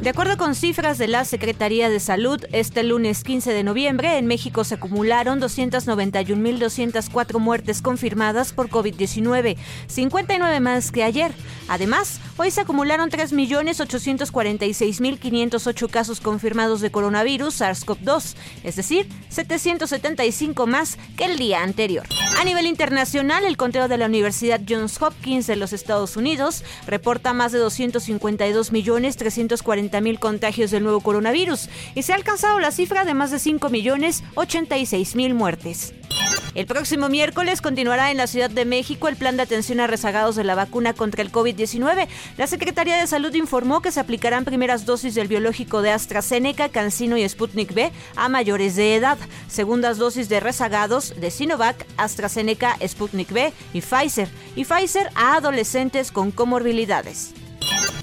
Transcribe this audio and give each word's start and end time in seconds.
De 0.00 0.08
acuerdo 0.08 0.38
con 0.38 0.54
cifras 0.54 0.96
de 0.96 1.08
la 1.08 1.26
Secretaría 1.26 1.90
de 1.90 2.00
Salud, 2.00 2.42
este 2.52 2.82
lunes 2.82 3.22
15 3.22 3.52
de 3.52 3.62
noviembre 3.62 4.16
en 4.16 4.26
México 4.26 4.64
se 4.64 4.76
acumularon 4.76 5.42
291.204 5.42 7.38
muertes 7.38 7.82
confirmadas 7.82 8.54
por 8.54 8.70
COVID-19, 8.70 9.58
59 9.88 10.60
más 10.60 10.90
que 10.90 11.04
ayer. 11.04 11.34
Además, 11.68 12.18
hoy 12.38 12.50
se 12.50 12.62
acumularon 12.62 13.10
3.846.508 13.10 15.90
casos 15.90 16.22
confirmados 16.22 16.80
de 16.80 16.90
coronavirus 16.90 17.60
SARS-CoV-2, 17.60 18.36
es 18.64 18.76
decir, 18.76 19.06
775 19.28 20.66
más 20.66 20.96
que 21.18 21.26
el 21.26 21.36
día 21.36 21.62
anterior. 21.62 22.06
A 22.38 22.44
nivel 22.44 22.64
internacional, 22.64 23.44
el 23.44 23.58
conteo 23.58 23.86
de 23.86 23.98
la 23.98 24.06
Universidad 24.06 24.62
Johns 24.66 25.02
Hopkins 25.02 25.46
de 25.46 25.56
los 25.56 25.74
Estados 25.74 26.16
Unidos 26.16 26.64
reporta 26.86 27.34
más 27.34 27.52
de 27.52 27.58
252.340 29.90 30.02
mil 30.02 30.18
contagios 30.18 30.70
del 30.70 30.82
nuevo 30.82 31.00
coronavirus 31.00 31.68
y 31.94 32.02
se 32.02 32.12
ha 32.12 32.16
alcanzado 32.16 32.58
la 32.58 32.70
cifra 32.70 33.04
de 33.04 33.14
más 33.14 33.30
de 33.30 33.38
5 33.38 33.68
millones 33.70 34.22
86 34.34 35.16
mil 35.16 35.34
muertes. 35.34 35.94
El 36.54 36.66
próximo 36.66 37.08
miércoles 37.08 37.60
continuará 37.60 38.10
en 38.10 38.16
la 38.16 38.26
Ciudad 38.26 38.50
de 38.50 38.64
México 38.64 39.06
el 39.06 39.14
plan 39.14 39.36
de 39.36 39.44
atención 39.44 39.78
a 39.78 39.86
rezagados 39.86 40.34
de 40.34 40.42
la 40.42 40.56
vacuna 40.56 40.94
contra 40.94 41.22
el 41.22 41.30
COVID-19. 41.30 42.08
La 42.36 42.46
Secretaría 42.48 42.96
de 42.96 43.06
Salud 43.06 43.32
informó 43.34 43.80
que 43.80 43.92
se 43.92 44.00
aplicarán 44.00 44.44
primeras 44.44 44.84
dosis 44.84 45.14
del 45.14 45.28
biológico 45.28 45.80
de 45.80 45.92
AstraZeneca, 45.92 46.68
CanSino 46.68 47.16
y 47.16 47.28
Sputnik 47.28 47.72
B 47.72 47.92
a 48.16 48.28
mayores 48.28 48.74
de 48.74 48.96
edad, 48.96 49.18
segundas 49.46 49.98
dosis 49.98 50.28
de 50.28 50.40
rezagados 50.40 51.14
de 51.20 51.30
Sinovac, 51.30 51.86
AstraZeneca, 51.96 52.76
Sputnik 52.84 53.30
B 53.30 53.52
y 53.72 53.80
Pfizer, 53.80 54.28
y 54.56 54.64
Pfizer 54.64 55.10
a 55.14 55.36
adolescentes 55.36 56.10
con 56.10 56.32
comorbilidades. 56.32 57.32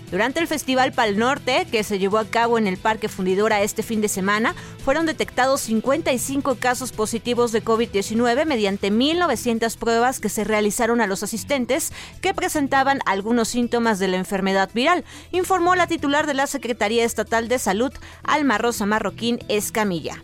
Durante 0.09 0.39
el 0.39 0.47
Festival 0.47 0.93
Pal 0.93 1.17
Norte, 1.17 1.67
que 1.69 1.83
se 1.83 1.99
llevó 1.99 2.17
a 2.17 2.25
cabo 2.25 2.57
en 2.57 2.65
el 2.65 2.77
Parque 2.77 3.09
Fundidora 3.09 3.61
este 3.61 3.83
fin 3.83 3.99
de 3.99 4.07
semana, 4.07 4.55
fueron 4.83 5.05
detectados 5.05 5.61
55 5.61 6.55
casos 6.55 6.93
positivos 6.93 7.51
de 7.51 7.61
COVID-19 7.61 8.45
mediante 8.45 8.89
1.900 8.89 9.77
pruebas 9.77 10.21
que 10.21 10.29
se 10.29 10.45
realizaron 10.45 11.01
a 11.01 11.07
los 11.07 11.23
asistentes 11.23 11.91
que 12.21 12.33
presentaban 12.33 12.99
algunos 13.05 13.49
síntomas 13.49 13.99
de 13.99 14.07
la 14.07 14.17
enfermedad 14.17 14.69
viral, 14.73 15.03
informó 15.31 15.75
la 15.75 15.87
titular 15.87 16.25
de 16.25 16.35
la 16.35 16.47
Secretaría 16.47 17.03
Estatal 17.03 17.49
de 17.49 17.59
Salud, 17.59 17.91
Alma 18.23 18.57
Rosa 18.57 18.85
Marroquín 18.85 19.39
Escamilla. 19.49 20.23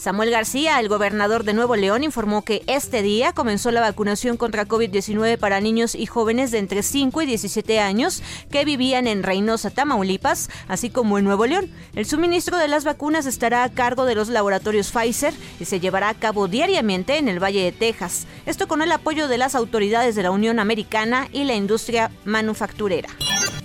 Samuel 0.00 0.30
García, 0.30 0.80
el 0.80 0.88
gobernador 0.88 1.44
de 1.44 1.52
Nuevo 1.52 1.76
León, 1.76 2.04
informó 2.04 2.42
que 2.42 2.62
este 2.66 3.02
día 3.02 3.34
comenzó 3.34 3.70
la 3.70 3.82
vacunación 3.82 4.38
contra 4.38 4.66
COVID-19 4.66 5.36
para 5.36 5.60
niños 5.60 5.94
y 5.94 6.06
jóvenes 6.06 6.50
de 6.50 6.56
entre 6.56 6.82
5 6.82 7.20
y 7.20 7.26
17 7.26 7.80
años 7.80 8.22
que 8.50 8.64
vivían 8.64 9.06
en 9.06 9.22
Reynosa, 9.22 9.68
Tamaulipas, 9.68 10.48
así 10.68 10.88
como 10.88 11.18
en 11.18 11.26
Nuevo 11.26 11.44
León. 11.44 11.70
El 11.94 12.06
suministro 12.06 12.56
de 12.56 12.68
las 12.68 12.84
vacunas 12.84 13.26
estará 13.26 13.62
a 13.62 13.68
cargo 13.68 14.06
de 14.06 14.14
los 14.14 14.30
laboratorios 14.30 14.90
Pfizer 14.90 15.34
y 15.60 15.66
se 15.66 15.80
llevará 15.80 16.08
a 16.08 16.14
cabo 16.14 16.48
diariamente 16.48 17.18
en 17.18 17.28
el 17.28 17.38
Valle 17.38 17.62
de 17.62 17.72
Texas. 17.72 18.26
Esto 18.46 18.68
con 18.68 18.80
el 18.80 18.92
apoyo 18.92 19.28
de 19.28 19.36
las 19.36 19.54
autoridades 19.54 20.14
de 20.14 20.22
la 20.22 20.30
Unión 20.30 20.60
Americana 20.60 21.28
y 21.30 21.44
la 21.44 21.56
industria 21.56 22.10
manufacturera. 22.24 23.10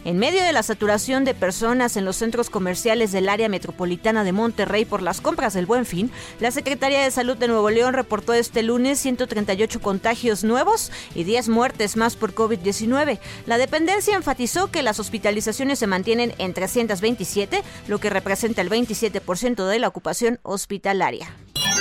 En 0.05 0.19
medio 0.19 0.43
de 0.43 0.53
la 0.53 0.61
saturación 0.61 1.25
de 1.25 1.33
personas 1.33 1.97
en 1.97 2.05
los 2.05 2.17
centros 2.17 2.51
comerciales 2.51 3.11
del 3.11 3.27
área 3.27 3.49
metropolitana 3.49 4.23
de 4.23 4.33
Monterrey 4.33 4.85
por 4.85 5.01
las 5.01 5.19
compras 5.19 5.55
del 5.55 5.65
Buen 5.65 5.87
Fin, 5.87 6.11
la 6.39 6.51
Secretaría 6.51 7.01
de 7.01 7.09
Salud 7.09 7.35
de 7.35 7.47
Nuevo 7.47 7.71
León 7.71 7.95
reportó 7.95 8.33
este 8.33 8.61
lunes 8.61 8.99
138 8.99 9.81
contagios 9.81 10.43
nuevos 10.43 10.91
y 11.15 11.23
10 11.23 11.49
muertes 11.49 11.97
más 11.97 12.15
por 12.15 12.35
COVID-19. 12.35 13.17
La 13.47 13.57
dependencia 13.57 14.15
enfatizó 14.15 14.69
que 14.69 14.83
las 14.83 14.99
hospitalizaciones 14.99 15.79
se 15.79 15.87
mantienen 15.87 16.35
en 16.37 16.53
327, 16.53 17.63
lo 17.87 17.97
que 17.97 18.11
representa 18.11 18.61
el 18.61 18.69
27% 18.69 19.65
de 19.65 19.79
la 19.79 19.87
ocupación 19.87 20.39
hospitalaria. 20.43 21.33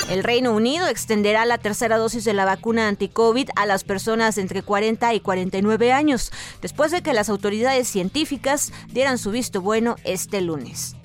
El 0.09 0.23
Reino 0.23 0.51
Unido 0.53 0.85
extenderá 0.85 1.45
la 1.45 1.57
tercera 1.57 1.97
dosis 1.97 2.23
de 2.25 2.33
la 2.33 2.45
vacuna 2.45 2.87
anti-COVID 2.87 3.49
a 3.55 3.65
las 3.65 3.83
personas 3.83 4.37
entre 4.37 4.61
40 4.61 5.15
y 5.15 5.19
49 5.19 5.91
años, 5.91 6.31
después 6.61 6.91
de 6.91 7.01
que 7.01 7.13
las 7.13 7.27
autoridades 7.27 7.87
científicas 7.87 8.71
dieran 8.93 9.17
su 9.17 9.31
visto 9.31 9.61
bueno 9.61 9.95
este 10.03 10.41
lunes. 10.41 10.95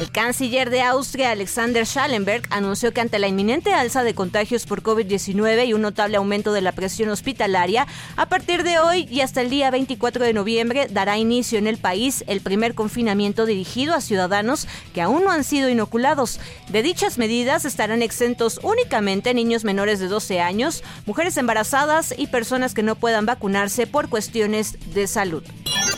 El 0.00 0.10
canciller 0.10 0.70
de 0.70 0.82
Austria, 0.82 1.30
Alexander 1.30 1.86
Schallenberg, 1.86 2.42
anunció 2.50 2.92
que 2.92 3.00
ante 3.00 3.20
la 3.20 3.28
inminente 3.28 3.72
alza 3.72 4.02
de 4.02 4.14
contagios 4.14 4.66
por 4.66 4.82
COVID-19 4.82 5.68
y 5.68 5.72
un 5.72 5.82
notable 5.82 6.16
aumento 6.16 6.52
de 6.52 6.62
la 6.62 6.72
presión 6.72 7.10
hospitalaria, 7.10 7.86
a 8.16 8.26
partir 8.26 8.64
de 8.64 8.80
hoy 8.80 9.06
y 9.08 9.20
hasta 9.20 9.40
el 9.40 9.50
día 9.50 9.70
24 9.70 10.24
de 10.24 10.32
noviembre 10.32 10.88
dará 10.90 11.16
inicio 11.16 11.58
en 11.58 11.68
el 11.68 11.78
país 11.78 12.24
el 12.26 12.40
primer 12.40 12.74
confinamiento 12.74 13.46
dirigido 13.46 13.94
a 13.94 14.00
ciudadanos 14.00 14.66
que 14.92 15.00
aún 15.00 15.22
no 15.24 15.30
han 15.30 15.44
sido 15.44 15.68
inoculados. 15.68 16.40
De 16.68 16.82
dichas 16.82 17.16
medidas 17.16 17.64
estarán 17.64 18.02
exentos 18.02 18.58
únicamente 18.64 19.32
niños 19.32 19.62
menores 19.62 20.00
de 20.00 20.08
12 20.08 20.40
años, 20.40 20.82
mujeres 21.06 21.36
embarazadas 21.36 22.12
y 22.16 22.26
personas 22.26 22.74
que 22.74 22.82
no 22.82 22.96
puedan 22.96 23.26
vacunarse 23.26 23.86
por 23.86 24.08
cuestiones 24.08 24.76
de 24.92 25.06
salud. 25.06 25.44